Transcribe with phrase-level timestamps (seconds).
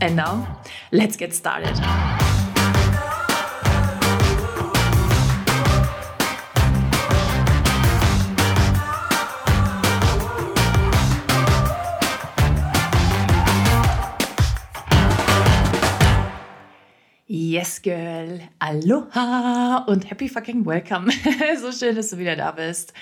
[0.00, 0.60] And now,
[0.92, 1.74] let's get started.
[17.26, 18.38] Yes, Girl.
[18.60, 21.10] Aloha und happy fucking welcome.
[21.60, 22.92] so schön, dass du wieder da bist.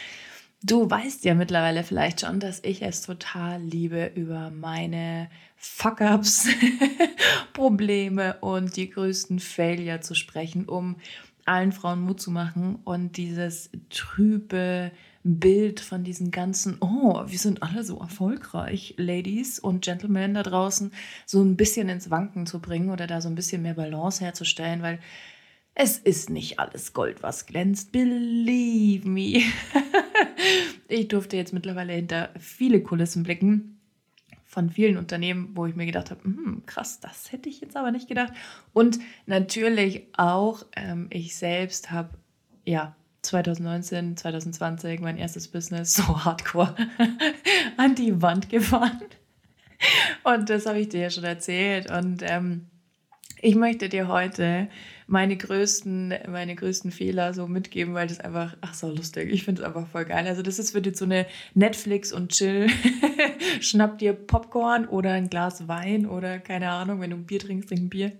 [0.66, 6.48] Du weißt ja mittlerweile vielleicht schon, dass ich es total liebe, über meine Fuck-ups,
[7.52, 10.96] Probleme und die größten Failure zu sprechen, um
[11.44, 14.90] allen Frauen Mut zu machen und dieses trübe
[15.22, 20.90] Bild von diesen ganzen, oh, wir sind alle so erfolgreich, Ladies und Gentlemen da draußen,
[21.26, 24.82] so ein bisschen ins Wanken zu bringen oder da so ein bisschen mehr Balance herzustellen,
[24.82, 24.98] weil
[25.78, 27.92] es ist nicht alles Gold, was glänzt.
[27.92, 29.42] Believe me.
[30.88, 33.80] ich durfte jetzt mittlerweile hinter viele Kulissen blicken
[34.44, 37.90] von vielen Unternehmen, wo ich mir gedacht habe, hm, krass, das hätte ich jetzt aber
[37.90, 38.32] nicht gedacht.
[38.72, 42.10] Und natürlich auch, ähm, ich selbst habe,
[42.64, 46.74] ja, 2019, 2020 mein erstes Business so hardcore
[47.76, 49.00] an die Wand gefahren.
[50.24, 51.90] Und das habe ich dir ja schon erzählt.
[51.90, 52.66] Und ähm,
[53.42, 54.68] ich möchte dir heute
[55.06, 59.62] meine größten, meine größten Fehler so mitgeben, weil das einfach, ach so lustig, ich finde
[59.62, 60.26] es einfach voll geil.
[60.26, 62.68] Also das ist für dich so eine Netflix und Chill.
[63.60, 67.68] Schnapp dir Popcorn oder ein Glas Wein oder keine Ahnung, wenn du ein Bier trinkst,
[67.68, 68.12] trink ein Bier.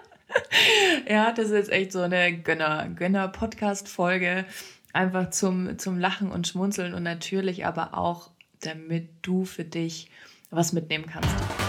[1.08, 4.46] ja, das ist jetzt echt so eine Gönner, Gönner-Podcast-Folge.
[4.92, 10.10] Einfach zum, zum Lachen und Schmunzeln und natürlich aber auch, damit du für dich
[10.50, 11.59] was mitnehmen kannst.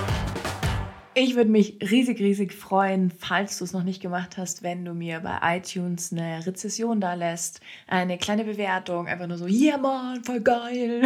[1.13, 4.93] Ich würde mich riesig, riesig freuen, falls du es noch nicht gemacht hast, wenn du
[4.93, 10.23] mir bei iTunes eine Rezession da lässt, eine kleine Bewertung, einfach nur so, yeah, Mann,
[10.23, 11.03] voll geil.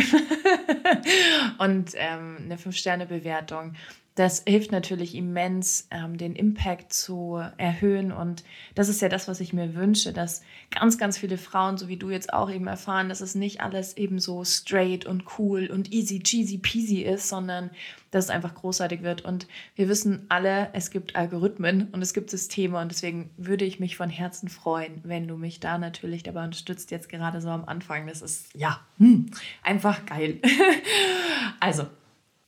[1.57, 3.73] und ähm, eine 5-Sterne-Bewertung.
[4.15, 8.13] Das hilft natürlich immens, ähm, den Impact zu erhöhen.
[8.13, 11.89] Und das ist ja das, was ich mir wünsche, dass ganz, ganz viele Frauen, so
[11.89, 15.67] wie du jetzt auch eben erfahren, dass es nicht alles eben so straight und cool
[15.67, 17.71] und easy, cheesy, peasy ist, sondern
[18.11, 19.25] dass es einfach großartig wird.
[19.25, 22.79] Und wir wissen alle, es gibt Algorithmen und es gibt Systeme.
[22.79, 26.89] Und deswegen würde ich mich von Herzen freuen, wenn du mich da natürlich dabei unterstützt,
[26.89, 28.07] jetzt gerade so am Anfang.
[28.07, 29.29] Das ist ja hm,
[29.61, 30.39] einfach geil.
[31.59, 31.87] also,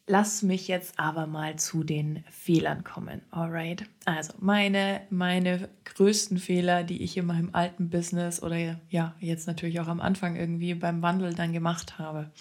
[0.09, 3.21] Lass mich jetzt aber mal zu den Fehlern kommen.
[3.29, 3.83] Alright.
[4.05, 9.81] Also meine, meine größten Fehler, die ich in meinem alten Business oder ja, jetzt natürlich
[9.81, 12.31] auch am Anfang irgendwie beim Wandel dann gemacht habe.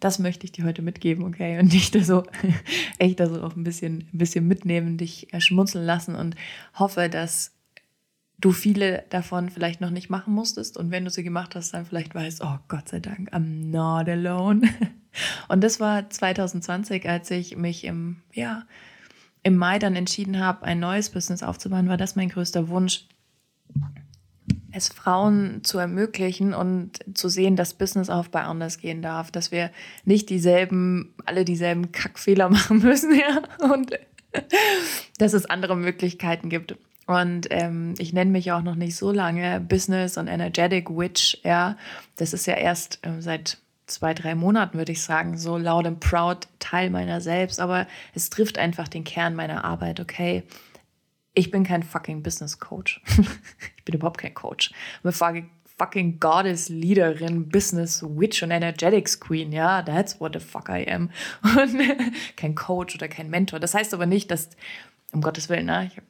[0.00, 1.58] Das möchte ich dir heute mitgeben, okay?
[1.58, 2.24] Und nicht so,
[2.98, 6.36] echt also auch ein bisschen, ein bisschen mitnehmen, dich schmunzeln lassen und
[6.74, 7.53] hoffe, dass
[8.40, 10.76] du viele davon vielleicht noch nicht machen musstest.
[10.76, 14.08] Und wenn du sie gemacht hast, dann vielleicht weißt, oh Gott sei Dank, I'm not
[14.08, 14.62] alone.
[15.48, 18.64] Und das war 2020, als ich mich im, ja,
[19.42, 23.06] im Mai dann entschieden habe, ein neues Business aufzubauen, war das mein größter Wunsch,
[24.72, 29.70] es Frauen zu ermöglichen und zu sehen, dass Businessaufbau anders gehen darf, dass wir
[30.04, 33.92] nicht dieselben, alle dieselben Kackfehler machen müssen, ja, und
[35.18, 36.76] dass es andere Möglichkeiten gibt.
[37.06, 41.76] Und ähm, ich nenne mich auch noch nicht so lange Business und Energetic Witch, ja.
[42.16, 46.00] Das ist ja erst äh, seit zwei, drei Monaten, würde ich sagen, so loud and
[46.00, 47.60] proud Teil meiner selbst.
[47.60, 50.44] Aber es trifft einfach den Kern meiner Arbeit, okay?
[51.34, 53.02] Ich bin kein fucking Business Coach.
[53.76, 54.70] ich bin überhaupt kein Coach.
[54.70, 55.12] Ich bin
[55.76, 59.52] fucking Goddess Leaderin, Business Witch und Energetics Queen.
[59.52, 61.10] Ja, that's what the fuck I am.
[61.42, 61.80] Und
[62.36, 63.58] kein Coach oder kein Mentor.
[63.58, 64.50] Das heißt aber nicht, dass,
[65.12, 66.00] um Gottes Willen, ne, ich,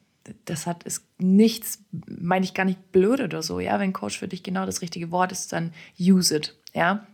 [0.44, 3.60] das hat ist nichts, meine ich gar nicht blöd oder so.
[3.60, 6.56] Ja, wenn Coach für dich genau das richtige Wort ist, dann use it.
[6.72, 7.06] Ja,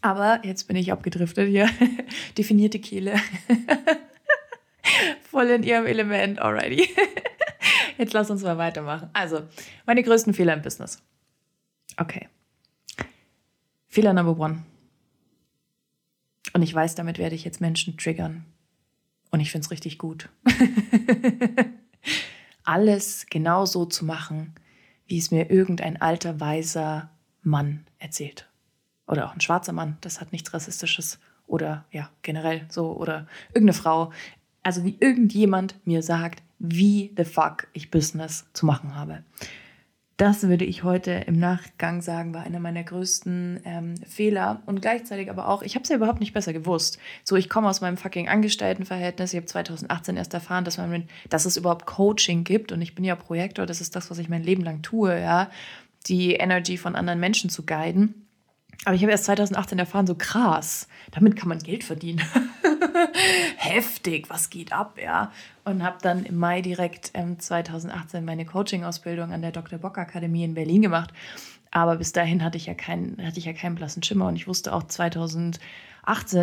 [0.00, 1.68] aber jetzt bin ich abgedriftet hier.
[2.38, 3.14] Definierte Kehle.
[5.30, 6.88] Voll in ihrem Element already.
[7.98, 9.10] jetzt lass uns mal weitermachen.
[9.12, 9.42] Also,
[9.86, 11.00] meine größten Fehler im Business.
[11.96, 12.28] Okay.
[13.88, 14.64] Fehler Number one.
[16.52, 18.44] Und ich weiß, damit werde ich jetzt Menschen triggern.
[19.30, 20.28] Und ich finde es richtig gut.
[22.64, 24.54] Alles genau so zu machen,
[25.06, 27.10] wie es mir irgendein alter, weiser
[27.42, 28.48] Mann erzählt
[29.06, 33.74] oder auch ein schwarzer Mann, das hat nichts Rassistisches oder ja, generell so oder irgendeine
[33.74, 34.12] Frau.
[34.62, 39.22] Also wie irgendjemand mir sagt, wie the fuck ich Business zu machen habe.
[40.18, 45.30] Das würde ich heute im Nachgang sagen, war einer meiner größten ähm, Fehler und gleichzeitig
[45.30, 46.98] aber auch, ich habe es ja überhaupt nicht besser gewusst.
[47.24, 49.32] So, ich komme aus meinem fucking Angestelltenverhältnis.
[49.32, 53.04] Ich habe 2018 erst erfahren, dass, man, dass es überhaupt Coaching gibt und ich bin
[53.04, 53.64] ja Projektor.
[53.64, 55.50] Das ist das, was ich mein Leben lang tue, ja,
[56.06, 58.26] die Energy von anderen Menschen zu guiden.
[58.84, 62.20] Aber ich habe erst 2018 erfahren, so krass, damit kann man Geld verdienen.
[63.56, 65.32] Heftig, was geht ab, ja.
[65.64, 69.78] Und habe dann im Mai direkt ähm, 2018 meine Coaching-Ausbildung an der Dr.
[69.78, 71.12] Bock Akademie in Berlin gemacht.
[71.70, 74.46] Aber bis dahin hatte ich ja keinen, hatte ich ja keinen blassen Schimmer und ich
[74.46, 75.58] wusste auch 2018,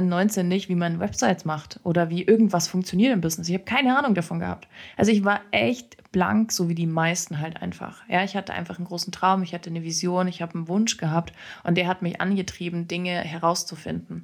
[0.10, 3.48] 19 nicht, wie man Websites macht oder wie irgendwas funktioniert im Business.
[3.48, 4.68] Ich habe keine Ahnung davon gehabt.
[4.98, 8.02] Also ich war echt blank, so wie die meisten halt einfach.
[8.10, 10.98] Ja, ich hatte einfach einen großen Traum, ich hatte eine Vision, ich habe einen Wunsch
[10.98, 14.24] gehabt und der hat mich angetrieben, Dinge herauszufinden.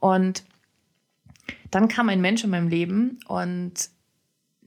[0.00, 0.42] Und
[1.70, 3.90] dann kam ein Mensch in meinem Leben und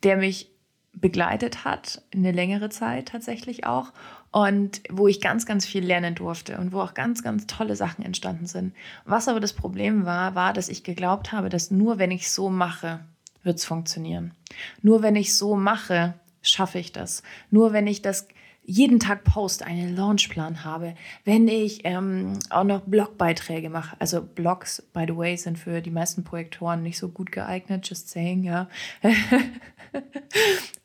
[0.03, 0.51] der mich
[0.93, 3.93] begleitet hat, eine längere Zeit tatsächlich auch
[4.31, 8.03] und wo ich ganz, ganz viel lernen durfte und wo auch ganz, ganz tolle Sachen
[8.03, 8.73] entstanden sind.
[9.05, 12.49] Was aber das Problem war, war, dass ich geglaubt habe, dass nur wenn ich so
[12.49, 12.99] mache,
[13.43, 14.33] wird es funktionieren.
[14.81, 17.23] Nur wenn ich so mache, schaffe ich das.
[17.49, 18.27] Nur wenn ich das
[18.69, 20.93] jeden Tag post, einen Launchplan habe,
[21.25, 23.95] wenn ich ähm, auch noch Blogbeiträge mache.
[23.99, 28.09] Also Blogs, by the way, sind für die meisten Projektoren nicht so gut geeignet, just
[28.09, 28.69] saying, ja.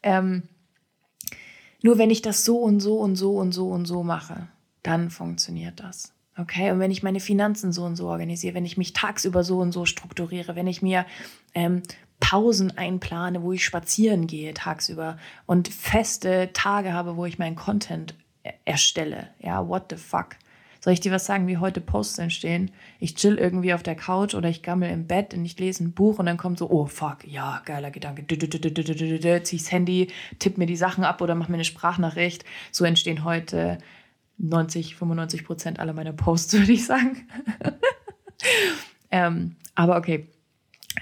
[0.03, 0.45] ähm,
[1.83, 4.49] nur wenn ich das so und so und so und so und so mache,
[4.83, 6.15] dann funktioniert das.
[6.39, 9.59] Okay, und wenn ich meine Finanzen so und so organisiere, wenn ich mich tagsüber so
[9.59, 11.05] und so strukturiere, wenn ich mir
[11.55, 11.83] ähm,
[12.25, 18.15] Pausen einplane, wo ich spazieren gehe tagsüber und feste Tage habe, wo ich meinen Content
[18.65, 19.29] erstelle.
[19.41, 20.37] Ja, what the fuck?
[20.81, 22.71] Soll ich dir was sagen, wie heute Posts entstehen?
[22.99, 25.93] Ich chill irgendwie auf der Couch oder ich gammel im Bett und ich lese ein
[25.93, 28.25] Buch und dann kommt so, oh fuck, ja, geiler Gedanke.
[28.27, 32.47] Zieh das Handy, tipp mir die Sachen ab oder mach mir eine Sprachnachricht.
[32.73, 33.77] So entstehen heute
[34.39, 37.29] 90, 95 Prozent aller meiner Posts, würde ich sagen.
[39.11, 40.27] ähm, aber okay,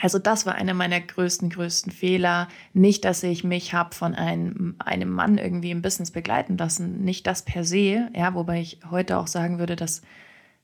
[0.00, 2.48] also das war einer meiner größten, größten Fehler.
[2.72, 7.04] Nicht, dass ich mich habe von einem, einem Mann irgendwie im Business begleiten lassen.
[7.04, 10.02] Nicht das per se, ja, wobei ich heute auch sagen würde, dass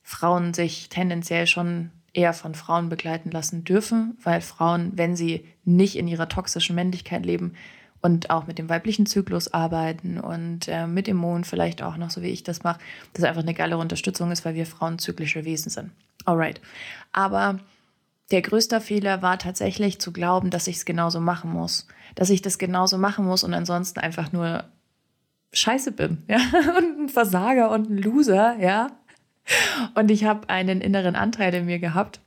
[0.03, 5.97] Frauen sich tendenziell schon eher von Frauen begleiten lassen dürfen, weil Frauen, wenn sie nicht
[5.97, 7.53] in ihrer toxischen Männlichkeit leben
[8.01, 12.11] und auch mit dem weiblichen Zyklus arbeiten und äh, mit dem Mond vielleicht auch noch,
[12.11, 12.81] so wie ich das mache,
[13.13, 15.91] das einfach eine geile Unterstützung ist, weil wir Frauen zyklische Wesen sind.
[16.25, 16.61] Alright.
[17.13, 17.59] Aber
[18.31, 21.87] der größte Fehler war tatsächlich zu glauben, dass ich es genauso machen muss.
[22.15, 24.65] Dass ich das genauso machen muss und ansonsten einfach nur
[25.53, 26.39] scheiße bin, ja,
[26.77, 28.91] und ein Versager und ein Loser, ja.
[29.95, 32.21] Und ich habe einen inneren Anteil in mir gehabt.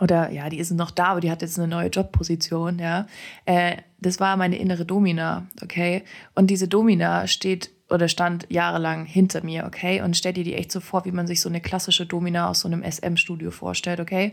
[0.00, 3.06] Oder ja, die ist noch da, aber die hat jetzt eine neue Jobposition, ja.
[3.44, 6.02] Äh, das war meine innere Domina, okay.
[6.34, 10.00] Und diese Domina steht oder stand jahrelang hinter mir, okay?
[10.00, 12.60] Und stell dir die echt so vor, wie man sich so eine klassische Domina aus
[12.60, 14.32] so einem SM-Studio vorstellt, okay?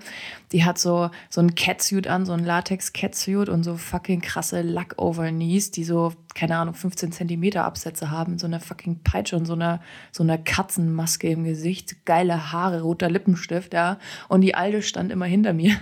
[0.53, 5.71] Die hat so, so ein Catsuit an, so ein Latex-Catsuit und so fucking krasse Lack-Over-Knees,
[5.71, 9.81] die so, keine Ahnung, 15 Zentimeter Absätze haben, so eine fucking Peitsche und so einer,
[10.13, 13.99] so einer Katzenmaske im Gesicht, geile Haare, roter Lippenstift, ja?
[14.29, 15.77] Und die Alte stand immer hinter mir.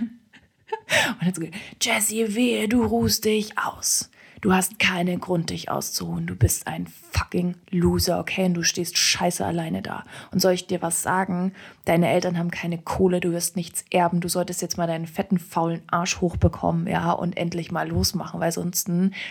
[1.20, 4.09] Und hat so gesagt, Jessie, wehe, du ruhst dich aus.
[4.42, 6.26] Du hast keinen Grund, dich auszuruhen.
[6.26, 8.46] Du bist ein fucking Loser, okay?
[8.46, 10.04] Und du stehst scheiße alleine da.
[10.32, 11.52] Und soll ich dir was sagen?
[11.84, 14.22] Deine Eltern haben keine Kohle, du wirst nichts erben.
[14.22, 18.52] Du solltest jetzt mal deinen fetten, faulen Arsch hochbekommen, ja, und endlich mal losmachen, weil
[18.52, 18.90] sonst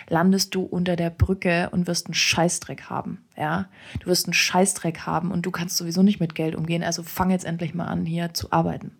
[0.10, 3.68] landest du unter der Brücke und wirst einen Scheißdreck haben, ja?
[4.02, 6.84] Du wirst einen Scheißdreck haben und du kannst sowieso nicht mit Geld umgehen.
[6.84, 8.92] Also fang jetzt endlich mal an, hier zu arbeiten.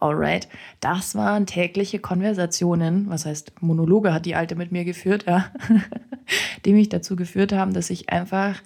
[0.00, 0.48] Alright,
[0.80, 5.46] das waren tägliche Konversationen, was heißt Monologe hat die Alte mit mir geführt, ja,
[6.64, 8.62] die mich dazu geführt haben, dass ich einfach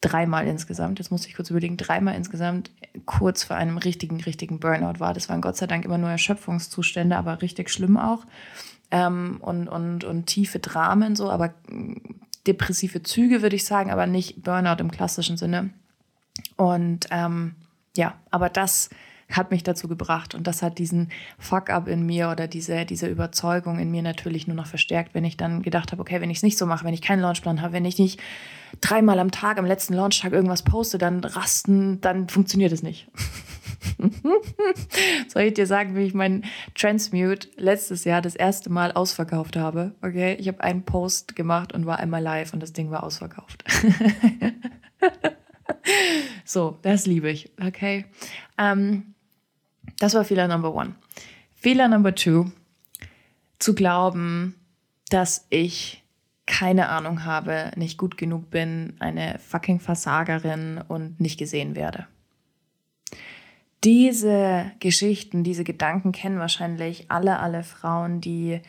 [0.00, 2.70] dreimal insgesamt, jetzt muss ich kurz überlegen, dreimal insgesamt
[3.04, 5.12] kurz vor einem richtigen, richtigen Burnout war.
[5.12, 8.24] Das waren Gott sei Dank immer nur Erschöpfungszustände, aber richtig schlimm auch.
[8.90, 11.52] Ähm, und, und, und tiefe Dramen so, aber
[12.46, 15.70] depressive Züge würde ich sagen, aber nicht Burnout im klassischen Sinne.
[16.56, 17.54] Und ähm,
[17.96, 18.88] ja, aber das
[19.30, 20.34] hat mich dazu gebracht.
[20.34, 24.56] Und das hat diesen Fuck-up in mir oder diese, diese Überzeugung in mir natürlich nur
[24.56, 26.94] noch verstärkt, wenn ich dann gedacht habe, okay, wenn ich es nicht so mache, wenn
[26.94, 28.20] ich keinen Launchplan habe, wenn ich nicht
[28.80, 33.08] dreimal am Tag, am letzten Launchtag irgendwas poste, dann rasten, dann funktioniert es nicht.
[35.28, 36.44] Soll ich dir sagen, wie ich meinen
[36.74, 39.94] Transmute letztes Jahr das erste Mal ausverkauft habe?
[40.02, 43.64] Okay, ich habe einen Post gemacht und war einmal live und das Ding war ausverkauft.
[46.44, 47.50] so, das liebe ich.
[47.60, 48.06] Okay.
[48.58, 49.14] Ähm,
[50.00, 50.96] das war Fehler Number One.
[51.54, 52.50] Fehler Number Two,
[53.60, 54.56] zu glauben,
[55.10, 56.02] dass ich
[56.46, 62.06] keine Ahnung habe, nicht gut genug bin, eine fucking Versagerin und nicht gesehen werde.
[63.84, 68.60] Diese Geschichten, diese Gedanken kennen wahrscheinlich alle, alle Frauen, die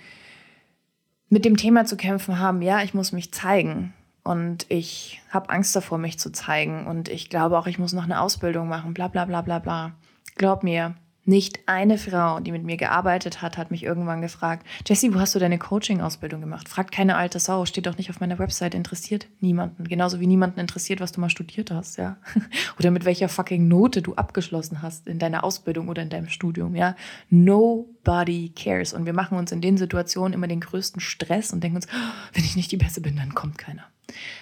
[1.30, 5.76] mit dem Thema zu kämpfen haben, ja, ich muss mich zeigen und ich habe Angst
[5.76, 9.08] davor, mich zu zeigen und ich glaube auch, ich muss noch eine Ausbildung machen, bla
[9.08, 9.94] bla bla bla bla.
[10.36, 15.14] Glaub mir, nicht eine Frau, die mit mir gearbeitet hat, hat mich irgendwann gefragt, Jessie,
[15.14, 16.68] wo hast du deine Coaching-Ausbildung gemacht?
[16.68, 19.84] Fragt keine alte Sau, steht doch nicht auf meiner Website, interessiert niemanden.
[19.84, 22.18] Genauso wie niemanden interessiert, was du mal studiert hast, ja.
[22.80, 26.76] Oder mit welcher fucking Note du abgeschlossen hast in deiner Ausbildung oder in deinem Studium,
[26.76, 26.96] ja.
[27.30, 28.94] Nobody cares.
[28.94, 32.34] Und wir machen uns in den Situationen immer den größten Stress und denken uns, oh,
[32.34, 33.84] wenn ich nicht die Beste bin, dann kommt keiner.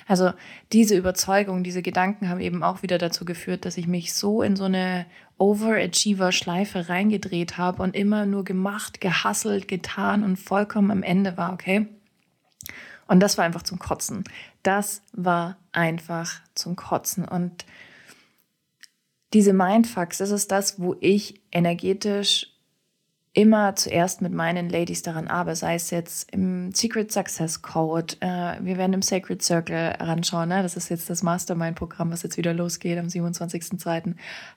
[0.07, 0.31] Also
[0.71, 4.55] diese Überzeugung, diese Gedanken haben eben auch wieder dazu geführt, dass ich mich so in
[4.55, 5.05] so eine
[5.39, 11.87] Overachiever-Schleife reingedreht habe und immer nur gemacht, gehasselt, getan und vollkommen am Ende war, okay?
[13.07, 14.23] Und das war einfach zum Kotzen.
[14.61, 17.25] Das war einfach zum Kotzen.
[17.25, 17.65] Und
[19.33, 22.53] diese Mindfucks, das ist das, wo ich energetisch
[23.33, 28.55] immer zuerst mit meinen Ladies daran arbeite, sei es jetzt im Secret Success Code, äh,
[28.59, 30.63] wir werden im Sacred Circle ranschauen, ne?
[30.63, 34.15] das ist jetzt das Mastermind-Programm, was jetzt wieder losgeht am 27.02.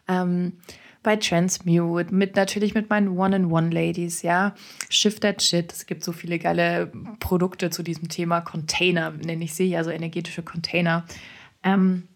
[0.09, 0.55] Ähm,
[1.02, 4.55] bei Transmute, mit natürlich mit meinen One-in-One-Ladies, ja.
[4.88, 5.73] Shift that shit.
[5.73, 8.41] Es gibt so viele geile Produkte zu diesem Thema.
[8.41, 11.05] Container nenne ich sie, also energetische Container.
[11.64, 12.07] Ähm,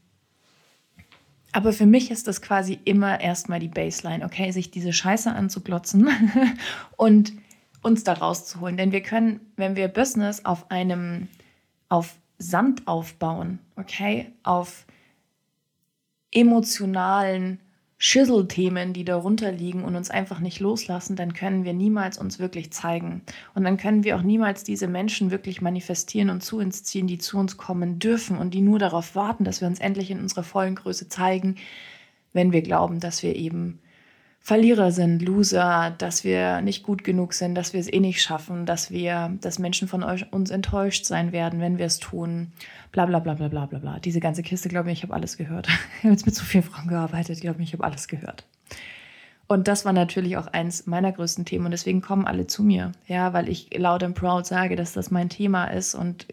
[1.56, 6.10] aber für mich ist das quasi immer erstmal die Baseline, okay, sich diese Scheiße anzuglotzen
[6.98, 7.32] und
[7.80, 8.76] uns da rauszuholen.
[8.76, 11.28] Denn wir können, wenn wir Business auf einem,
[11.88, 14.84] auf Sand aufbauen, okay, auf
[16.30, 17.58] emotionalen
[17.98, 22.70] Schüsselthemen, die darunter liegen und uns einfach nicht loslassen, dann können wir niemals uns wirklich
[22.70, 23.22] zeigen.
[23.54, 27.18] Und dann können wir auch niemals diese Menschen wirklich manifestieren und zu uns ziehen, die
[27.18, 30.42] zu uns kommen dürfen und die nur darauf warten, dass wir uns endlich in unserer
[30.42, 31.56] vollen Größe zeigen,
[32.34, 33.80] wenn wir glauben, dass wir eben
[34.46, 38.64] Verlierer sind, Loser, dass wir nicht gut genug sind, dass wir es eh nicht schaffen,
[38.64, 42.52] dass wir, dass Menschen von euch, uns enttäuscht sein werden, wenn wir es tun,
[42.92, 43.98] bla bla bla bla bla bla bla.
[43.98, 45.66] Diese ganze Kiste, glaube ich, ich habe alles gehört.
[45.98, 48.44] Ich habe jetzt mit so vielen Frauen gearbeitet, glaube ich, ich habe alles gehört.
[49.48, 52.92] Und das war natürlich auch eins meiner größten Themen und deswegen kommen alle zu mir,
[53.08, 56.24] ja, weil ich laut und proud sage, dass das mein Thema ist und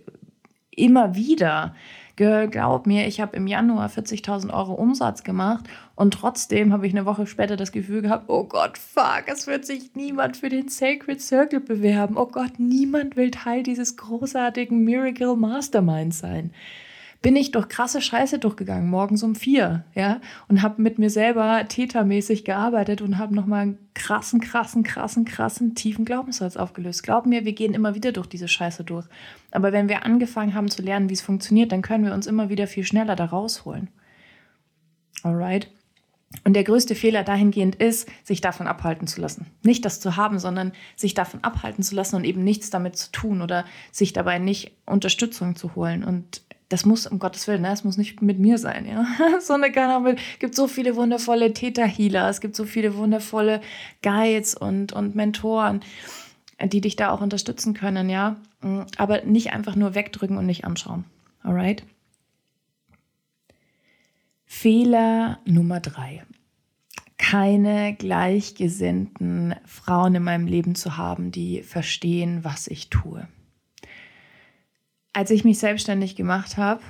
[0.70, 1.74] immer wieder
[2.16, 5.66] glaub mir, ich habe im Januar 40.000 Euro Umsatz gemacht
[5.96, 9.66] und trotzdem habe ich eine Woche später das Gefühl gehabt, oh Gott, fuck, es wird
[9.66, 12.18] sich niemand für den Sacred Circle bewerben.
[12.18, 16.52] Oh Gott, niemand will Teil dieses großartigen Miracle Mastermind sein
[17.24, 21.66] bin ich durch krasse Scheiße durchgegangen, morgens um vier, ja, und habe mit mir selber
[21.68, 27.02] tätermäßig gearbeitet und habe nochmal einen krassen, krassen, krassen, krassen, tiefen Glaubenssatz aufgelöst.
[27.02, 29.08] Glaub mir, wir gehen immer wieder durch diese Scheiße durch.
[29.52, 32.50] Aber wenn wir angefangen haben zu lernen, wie es funktioniert, dann können wir uns immer
[32.50, 33.88] wieder viel schneller da rausholen.
[35.24, 35.70] Alright?
[36.44, 39.46] Und der größte Fehler dahingehend ist, sich davon abhalten zu lassen.
[39.62, 43.12] Nicht das zu haben, sondern sich davon abhalten zu lassen und eben nichts damit zu
[43.12, 46.04] tun oder sich dabei nicht Unterstützung zu holen.
[46.04, 49.06] Und das muss, um Gottes Willen, ne, das muss nicht mit mir sein, ja.
[49.42, 53.62] so eine keine Es gibt so viele wundervolle Täter-Healer, es gibt so viele wundervolle
[54.02, 55.82] Guides und, und Mentoren,
[56.64, 58.38] die dich da auch unterstützen können, ja.
[58.98, 61.06] Aber nicht einfach nur wegdrücken und nicht anschauen.
[61.42, 61.84] Alright?
[64.46, 66.24] Fehler Nummer drei.
[67.18, 73.28] Keine gleichgesinnten Frauen in meinem Leben zu haben, die verstehen, was ich tue
[75.14, 76.82] als ich mich selbstständig gemacht habe,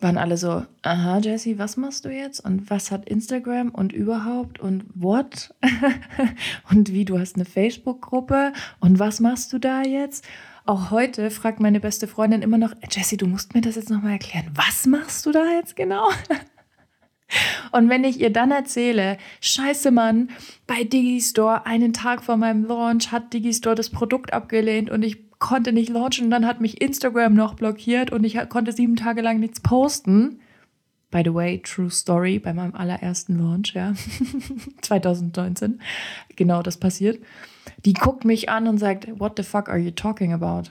[0.00, 2.40] waren alle so, aha, Jessie, was machst du jetzt?
[2.40, 5.54] Und was hat Instagram und überhaupt und what?
[6.70, 10.24] und wie, du hast eine Facebook-Gruppe und was machst du da jetzt?
[10.66, 14.12] Auch heute fragt meine beste Freundin immer noch, Jessie, du musst mir das jetzt nochmal
[14.12, 14.50] erklären.
[14.54, 16.08] Was machst du da jetzt genau?
[17.72, 20.30] Und wenn ich ihr dann erzähle, scheiße Mann,
[20.66, 25.74] bei Digistore einen Tag vor meinem Launch hat Digistore das Produkt abgelehnt und ich konnte
[25.74, 26.24] nicht launchen.
[26.24, 30.40] Und dann hat mich Instagram noch blockiert und ich konnte sieben Tage lang nichts posten.
[31.10, 33.92] By the way, true story, bei meinem allerersten Launch, ja,
[34.80, 35.80] 2019,
[36.34, 37.22] genau das passiert.
[37.84, 40.70] Die guckt mich an und sagt, what the fuck are you talking about?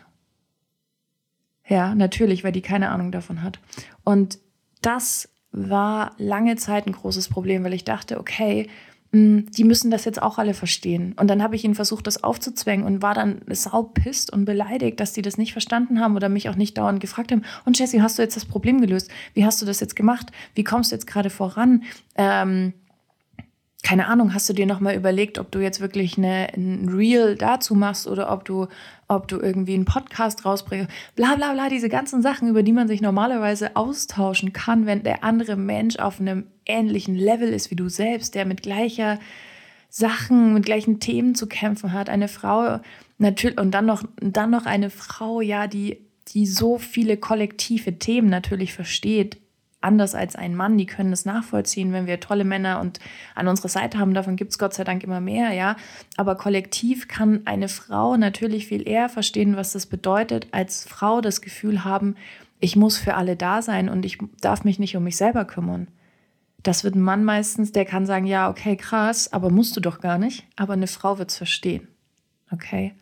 [1.68, 3.60] Ja, natürlich, weil die keine Ahnung davon hat.
[4.03, 4.39] Und
[4.82, 8.68] das war lange Zeit ein großes Problem, weil ich dachte, okay,
[9.15, 11.13] die müssen das jetzt auch alle verstehen.
[11.20, 15.13] Und dann habe ich ihnen versucht, das aufzuzwängen und war dann saupisst und beleidigt, dass
[15.13, 17.43] die das nicht verstanden haben oder mich auch nicht dauernd gefragt haben.
[17.63, 19.12] Und Jessie, hast du jetzt das Problem gelöst?
[19.36, 20.32] Wie hast du das jetzt gemacht?
[20.55, 21.84] Wie kommst du jetzt gerade voran?
[22.15, 22.74] Ähm,
[23.84, 27.75] keine Ahnung, hast du dir nochmal überlegt, ob du jetzt wirklich eine, ein Reel dazu
[27.75, 28.67] machst oder ob du,
[29.08, 32.88] ob du irgendwie einen Podcast rausbringst, bla bla bla, diese ganzen Sachen, über die man
[32.88, 37.89] sich normalerweise austauschen kann, wenn der andere Mensch auf einem ähnlichen Level ist wie du
[37.89, 39.20] selbst, der mit gleicher
[39.89, 42.10] Sachen, mit gleichen Themen zu kämpfen hat.
[42.10, 42.79] Eine Frau,
[43.17, 45.98] natürlich, und dann noch, dann noch eine Frau, ja, die,
[46.29, 49.38] die so viele kollektive Themen natürlich versteht,
[49.84, 53.00] anders als ein Mann, die können das nachvollziehen, wenn wir tolle Männer und
[53.36, 54.13] an unserer Seite haben.
[54.13, 55.75] Davon gibt es Gott sei Dank immer mehr, ja.
[56.15, 61.41] Aber kollektiv kann eine Frau natürlich viel eher verstehen, was das bedeutet, als Frau das
[61.41, 62.15] Gefühl haben,
[62.60, 65.88] ich muss für alle da sein und ich darf mich nicht um mich selber kümmern.
[66.63, 70.00] Das wird ein Mann meistens, der kann sagen, ja, okay, krass, aber musst du doch
[70.00, 70.46] gar nicht.
[70.55, 71.89] Aber eine Frau wird es verstehen.
[72.51, 72.93] Okay?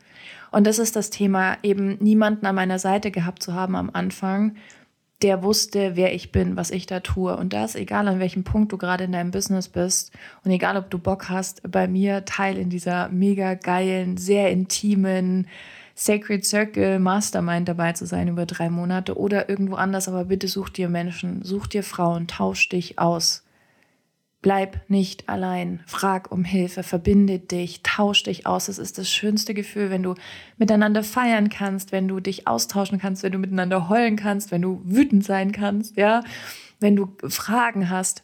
[0.51, 4.55] Und das ist das Thema, eben niemanden an meiner Seite gehabt zu haben am Anfang,
[5.21, 7.37] der wusste, wer ich bin, was ich da tue.
[7.37, 10.11] Und das, egal an welchem Punkt du gerade in deinem Business bist
[10.43, 15.47] und egal ob du Bock hast, bei mir Teil in dieser mega geilen, sehr intimen
[15.93, 20.69] Sacred Circle Mastermind dabei zu sein über drei Monate oder irgendwo anders, aber bitte such
[20.69, 23.43] dir Menschen, such dir Frauen, tausch dich aus.
[24.41, 25.81] Bleib nicht allein.
[25.85, 28.69] Frag um Hilfe, verbinde dich, tausch dich aus.
[28.69, 30.15] Es ist das schönste Gefühl, wenn du
[30.57, 34.81] miteinander feiern kannst, wenn du dich austauschen kannst, wenn du miteinander heulen kannst, wenn du
[34.83, 36.23] wütend sein kannst, ja,
[36.79, 38.23] wenn du Fragen hast.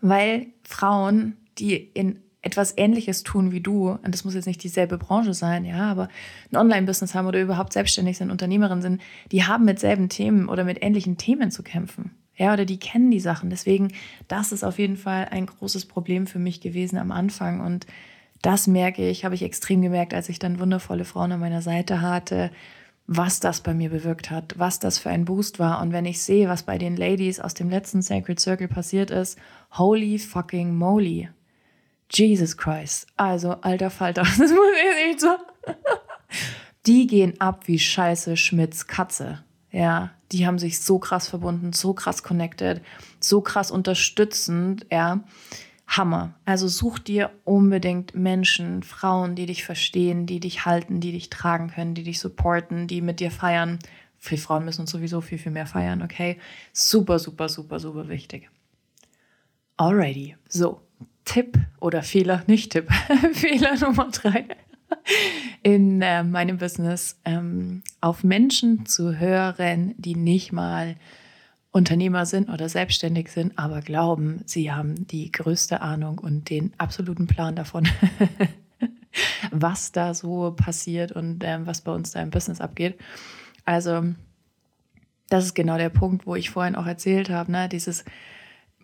[0.00, 4.98] Weil Frauen, die in etwas Ähnliches tun wie du, und das muss jetzt nicht dieselbe
[4.98, 6.08] Branche sein, ja, aber
[6.52, 9.00] ein Online-Business haben oder überhaupt selbstständig sind, Unternehmerin sind,
[9.32, 12.12] die haben mit selben Themen oder mit ähnlichen Themen zu kämpfen.
[12.36, 13.50] Ja, oder die kennen die Sachen.
[13.50, 13.92] Deswegen,
[14.28, 17.60] das ist auf jeden Fall ein großes Problem für mich gewesen am Anfang.
[17.60, 17.86] Und
[18.42, 22.02] das merke ich, habe ich extrem gemerkt, als ich dann wundervolle Frauen an meiner Seite
[22.02, 22.50] hatte,
[23.06, 25.80] was das bei mir bewirkt hat, was das für ein Boost war.
[25.80, 29.38] Und wenn ich sehe, was bei den Ladies aus dem letzten Sacred Circle passiert ist,
[29.72, 31.28] holy fucking moly.
[32.10, 33.06] Jesus Christ.
[33.16, 35.36] Also, alter Falter, das muss ich nicht so.
[36.86, 39.42] Die gehen ab wie Scheiße Schmidts Katze.
[39.74, 42.80] Ja, die haben sich so krass verbunden, so krass connected,
[43.18, 45.24] so krass unterstützend, ja.
[45.88, 46.34] Hammer.
[46.44, 51.70] Also such dir unbedingt Menschen, Frauen, die dich verstehen, die dich halten, die dich tragen
[51.70, 53.80] können, die dich supporten, die mit dir feiern.
[54.20, 56.38] Wir Frauen müssen uns sowieso viel, viel mehr feiern, okay?
[56.72, 58.48] Super, super, super, super wichtig.
[59.76, 60.36] Alrighty.
[60.48, 60.80] So,
[61.24, 62.88] Tipp oder Fehler, nicht Tipp.
[63.32, 64.46] Fehler Nummer drei
[65.62, 70.96] in äh, meinem Business, ähm, auf Menschen zu hören, die nicht mal
[71.74, 77.26] Unternehmer sind oder selbstständig sind, aber glauben, sie haben die größte Ahnung und den absoluten
[77.26, 77.88] Plan davon,
[79.50, 82.96] was da so passiert und ähm, was bei uns da im Business abgeht.
[83.64, 84.04] Also,
[85.28, 87.68] das ist genau der Punkt, wo ich vorhin auch erzählt habe, ne?
[87.68, 88.04] dieses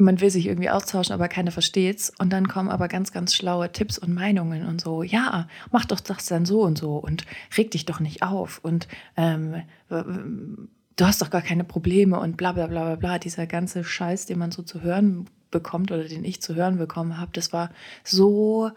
[0.01, 2.13] man will sich irgendwie austauschen, aber keiner versteht's.
[2.19, 6.01] Und dann kommen aber ganz, ganz schlaue Tipps und Meinungen und so, ja, mach doch
[6.01, 7.25] das dann so und so und
[7.57, 12.53] reg dich doch nicht auf und ähm, du hast doch gar keine Probleme und bla
[12.53, 13.19] bla bla bla bla.
[13.19, 17.19] Dieser ganze Scheiß, den man so zu hören bekommt oder den ich zu hören bekommen
[17.19, 17.71] habe, das war
[18.05, 18.71] so,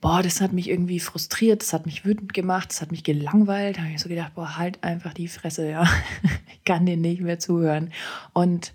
[0.00, 3.76] boah, das hat mich irgendwie frustriert, das hat mich wütend gemacht, das hat mich gelangweilt.
[3.76, 5.86] Da habe ich so gedacht, boah, halt einfach die Fresse, ja.
[6.52, 7.92] ich kann dir nicht mehr zuhören.
[8.32, 8.72] Und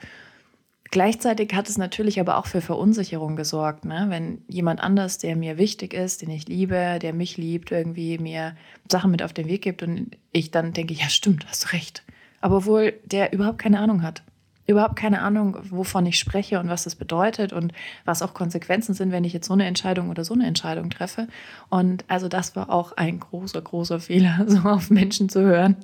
[0.91, 4.07] Gleichzeitig hat es natürlich aber auch für Verunsicherung gesorgt, ne?
[4.09, 8.55] wenn jemand anders, der mir wichtig ist, den ich liebe, der mich liebt, irgendwie mir
[8.91, 12.03] Sachen mit auf den Weg gibt und ich dann denke, ja stimmt, hast recht.
[12.41, 14.23] Aber wohl der überhaupt keine Ahnung hat.
[14.65, 17.73] Überhaupt keine Ahnung, wovon ich spreche und was das bedeutet und
[18.05, 21.27] was auch Konsequenzen sind, wenn ich jetzt so eine Entscheidung oder so eine Entscheidung treffe.
[21.69, 25.75] Und also das war auch ein großer, großer Fehler, so auf Menschen zu hören,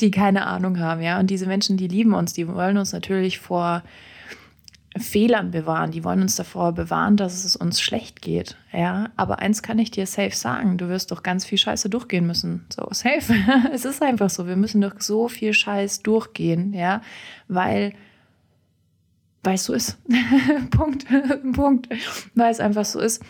[0.00, 1.18] die keine Ahnung haben, ja.
[1.18, 3.82] Und diese Menschen, die lieben uns, die wollen uns natürlich vor
[5.00, 5.90] Fehlern bewahren.
[5.90, 8.56] Die wollen uns davor bewahren, dass es uns schlecht geht.
[8.72, 12.26] Ja, aber eins kann ich dir safe sagen: Du wirst doch ganz viel Scheiße durchgehen
[12.26, 12.66] müssen.
[12.74, 13.34] So, safe.
[13.72, 14.46] es ist einfach so.
[14.46, 17.02] Wir müssen doch so viel Scheiß durchgehen, ja,
[17.48, 17.92] weil,
[19.42, 19.98] weil es so ist.
[20.70, 21.06] Punkt.
[21.52, 21.88] Punkt.
[22.34, 23.22] Weil es einfach so ist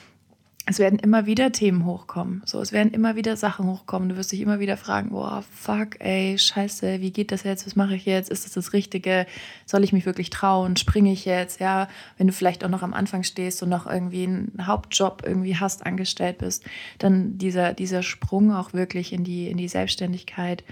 [0.68, 2.42] es werden immer wieder Themen hochkommen.
[2.44, 4.08] So, es werden immer wieder Sachen hochkommen.
[4.08, 7.66] Du wirst dich immer wieder fragen, boah, fuck, ey, scheiße, wie geht das jetzt?
[7.66, 8.30] Was mache ich jetzt?
[8.30, 9.26] Ist das das Richtige?
[9.64, 10.76] Soll ich mich wirklich trauen?
[10.76, 11.60] Springe ich jetzt?
[11.60, 11.86] Ja,
[12.18, 15.86] wenn du vielleicht auch noch am Anfang stehst und noch irgendwie einen Hauptjob irgendwie hast,
[15.86, 16.64] angestellt bist,
[16.98, 20.64] dann dieser, dieser Sprung auch wirklich in die, in die Selbstständigkeit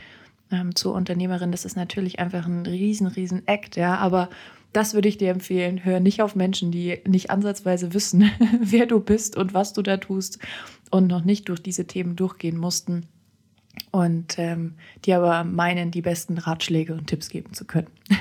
[0.50, 4.28] ähm, zur Unternehmerin, das ist natürlich einfach ein riesen, riesen Act, ja, aber
[4.75, 5.85] das würde ich dir empfehlen.
[5.85, 9.97] Hör nicht auf Menschen, die nicht ansatzweise wissen, wer du bist und was du da
[9.97, 10.39] tust
[10.91, 13.07] und noch nicht durch diese Themen durchgehen mussten
[13.91, 17.89] und ähm, die aber meinen, die besten Ratschläge und Tipps geben zu können.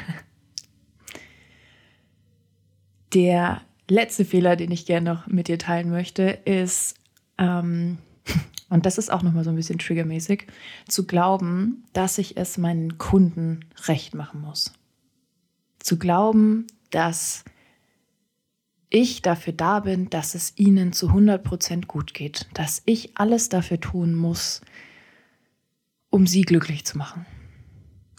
[3.13, 6.95] Der letzte Fehler, den ich gerne noch mit dir teilen möchte, ist,
[7.37, 7.97] ähm,
[8.69, 10.47] und das ist auch nochmal so ein bisschen triggermäßig,
[10.87, 14.73] zu glauben, dass ich es meinen Kunden recht machen muss.
[15.83, 17.43] Zu glauben, dass
[18.89, 23.79] ich dafür da bin, dass es ihnen zu 100% gut geht, dass ich alles dafür
[23.79, 24.61] tun muss,
[26.09, 27.25] um sie glücklich zu machen.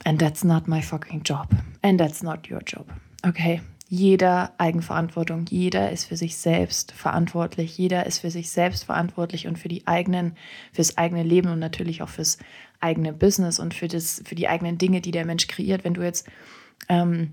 [0.05, 1.49] And that's not my fucking job.
[1.81, 2.87] And that's not your job.
[3.27, 9.47] Okay, jeder Eigenverantwortung, jeder ist für sich selbst verantwortlich, jeder ist für sich selbst verantwortlich
[9.47, 10.37] und für die eigenen,
[10.73, 12.39] fürs eigene Leben und natürlich auch fürs
[12.81, 15.85] eigene Business und für das, für die eigenen Dinge, die der Mensch kreiert.
[15.85, 16.29] Wenn du jetzt
[16.89, 17.33] ähm,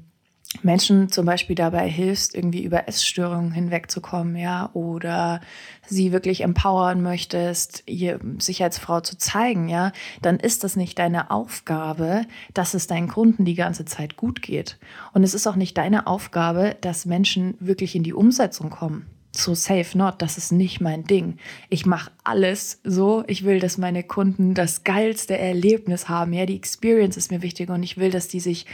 [0.63, 5.39] Menschen zum Beispiel dabei hilfst, irgendwie über Essstörungen hinwegzukommen, ja, oder
[5.87, 12.25] sie wirklich empowern möchtest, ihr Sicherheitsfrau zu zeigen, ja, dann ist das nicht deine Aufgabe,
[12.53, 14.77] dass es deinen Kunden die ganze Zeit gut geht.
[15.13, 19.05] Und es ist auch nicht deine Aufgabe, dass Menschen wirklich in die Umsetzung kommen.
[19.33, 21.37] So safe not, das ist nicht mein Ding.
[21.69, 23.23] Ich mache alles so.
[23.27, 26.33] Ich will, dass meine Kunden das geilste Erlebnis haben.
[26.33, 28.65] Ja, die Experience ist mir wichtig und ich will, dass die sich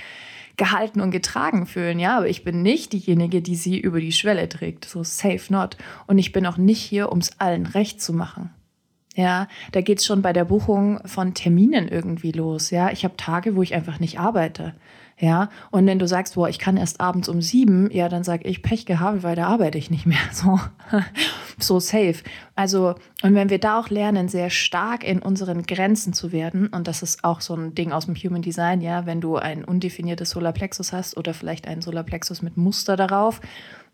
[0.58, 4.50] gehalten und getragen fühlen, ja, aber ich bin nicht diejenige, die sie über die Schwelle
[4.50, 5.78] trägt, so safe not.
[6.08, 8.50] Und ich bin auch nicht hier, um es allen recht zu machen.
[9.18, 12.70] Ja, da geht's schon bei der Buchung von Terminen irgendwie los.
[12.70, 14.76] Ja, ich habe Tage, wo ich einfach nicht arbeite.
[15.20, 18.46] Ja, und wenn du sagst, boah, ich kann erst abends um sieben, ja, dann sag
[18.46, 20.20] ich Pech gehabt, weil da arbeite ich nicht mehr.
[20.32, 20.60] So,
[21.58, 22.18] so safe.
[22.54, 26.88] Also, und wenn wir da auch lernen, sehr stark in unseren Grenzen zu werden, und
[26.88, 30.30] das ist auch so ein Ding aus dem Human Design, ja, wenn du ein undefiniertes
[30.30, 33.42] Solarplexus hast oder vielleicht einen Solarplexus mit Muster darauf,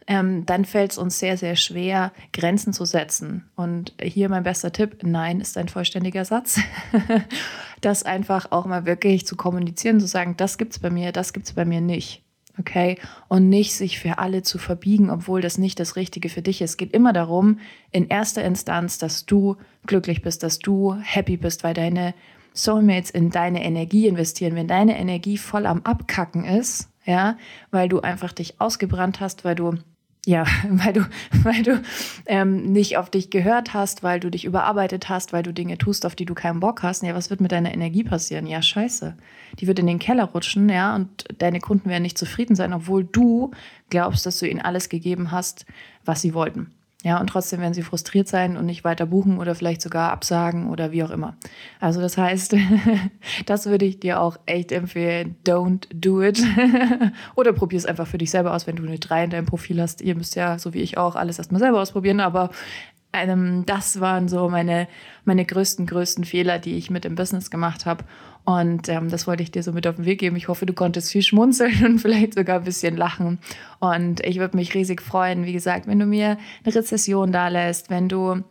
[0.08, 3.50] ähm, dann fällt es uns sehr, sehr schwer, Grenzen zu setzen.
[3.56, 6.60] Und hier mein bester Tipp, nein ist ein vollständiger Satz.
[7.82, 11.34] das einfach auch mal wirklich zu kommunizieren, zu sagen, das gibt es bei mir, das
[11.34, 12.22] gibt es bei mir nicht.
[12.60, 13.00] Okay?
[13.30, 16.72] Und nicht sich für alle zu verbiegen, obwohl das nicht das Richtige für dich ist.
[16.72, 17.60] Es geht immer darum,
[17.92, 22.14] in erster Instanz, dass du glücklich bist, dass du happy bist, weil deine
[22.54, 24.56] Soulmates in deine Energie investieren.
[24.56, 27.38] Wenn deine Energie voll am Abkacken ist, ja,
[27.72, 29.78] weil du einfach dich ausgebrannt hast, weil du
[30.26, 31.06] ja, weil du,
[31.44, 31.82] weil du
[32.26, 36.06] ähm, nicht auf dich gehört hast, weil du dich überarbeitet hast, weil du Dinge tust,
[36.06, 37.04] auf die du keinen Bock hast.
[37.04, 38.48] Ja, was wird mit deiner Energie passieren?
[38.48, 39.16] Ja, scheiße.
[39.60, 43.04] Die wird in den Keller rutschen, ja, und deine Kunden werden nicht zufrieden sein, obwohl
[43.04, 43.52] du
[43.90, 45.66] glaubst, dass du ihnen alles gegeben hast,
[46.06, 46.72] was sie wollten.
[47.04, 50.70] Ja, und trotzdem werden sie frustriert sein und nicht weiter buchen oder vielleicht sogar absagen
[50.70, 51.36] oder wie auch immer.
[51.82, 52.56] Also das heißt,
[53.46, 55.36] das würde ich dir auch echt empfehlen.
[55.46, 56.42] Don't do it.
[57.36, 59.82] oder probier es einfach für dich selber aus, wenn du eine 3 in deinem Profil
[59.82, 60.00] hast.
[60.00, 62.52] Ihr müsst ja, so wie ich auch, alles erstmal selber ausprobieren, aber
[63.14, 64.88] ähm, das waren so meine,
[65.24, 68.04] meine größten, größten Fehler, die ich mit dem Business gemacht habe.
[68.46, 70.36] Und ähm, das wollte ich dir so mit auf den Weg geben.
[70.36, 73.40] Ich hoffe, du konntest viel schmunzeln und vielleicht sogar ein bisschen lachen.
[73.80, 77.90] Und ich würde mich riesig freuen, wie gesagt, wenn du mir eine Rezession da lässt,
[77.90, 78.44] wenn du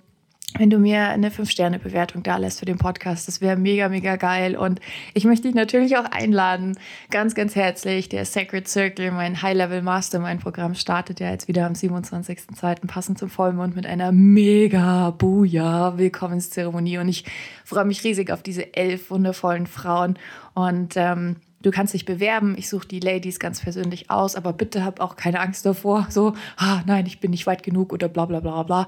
[0.58, 3.28] wenn du mir eine 5-Sterne-Bewertung da lässt für den Podcast.
[3.28, 4.56] Das wäre mega, mega geil.
[4.56, 4.80] Und
[5.14, 6.78] ich möchte dich natürlich auch einladen,
[7.10, 8.08] ganz, ganz herzlich.
[8.08, 12.86] Der Sacred Circle, mein High-Level Mastermind-Programm, startet ja jetzt wieder am 27.02.
[12.86, 16.98] passend zum Vollmond mit einer mega Buja Willkommenszeremonie.
[16.98, 17.24] Und ich
[17.64, 20.18] freue mich riesig auf diese elf wundervollen Frauen.
[20.54, 24.84] Und ähm, Du kannst dich bewerben, ich suche die Ladies ganz persönlich aus, aber bitte
[24.84, 28.26] hab auch keine Angst davor, so, ah, nein, ich bin nicht weit genug oder bla
[28.26, 28.86] bla bla bla.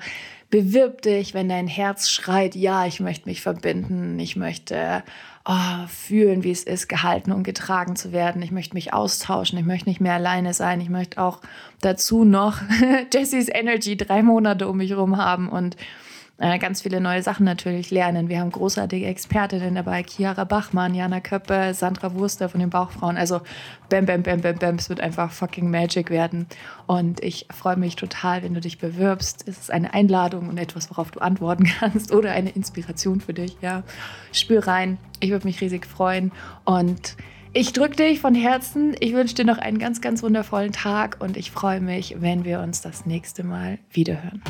[0.51, 5.03] Bewirb dich, wenn dein Herz schreit, ja, ich möchte mich verbinden, ich möchte
[5.45, 8.43] oh, fühlen, wie es ist, gehalten und getragen zu werden.
[8.43, 11.41] Ich möchte mich austauschen, ich möchte nicht mehr alleine sein, ich möchte auch
[11.81, 12.61] dazu noch
[13.13, 15.77] Jessys Energy drei Monate um mich herum haben und
[16.39, 18.29] äh, ganz viele neue Sachen natürlich lernen.
[18.29, 23.17] Wir haben großartige Expertinnen dabei, Chiara Bachmann, Jana Köppe, Sandra Wurster von den Bauchfrauen.
[23.17, 23.41] Also
[23.89, 26.47] bam, bam, bam, bam, bam, es wird einfach fucking Magic werden.
[26.87, 29.45] Und ich freue mich total, wenn du dich bewirbst.
[29.47, 33.57] Es ist eine Einladung und etwas, worauf du antworten kannst oder eine Inspiration für dich.
[33.61, 33.85] Ja,
[34.33, 34.99] spür rein.
[35.21, 36.33] Ich würde mich riesig freuen
[36.65, 37.17] und
[37.53, 38.97] ich drücke dich von Herzen.
[38.99, 42.59] Ich wünsche dir noch einen ganz, ganz wundervollen Tag und ich freue mich, wenn wir
[42.59, 44.43] uns das nächste Mal wiederhören.